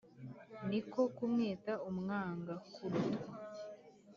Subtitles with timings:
[0.69, 3.29] ni ko kumwita umwangakurutwa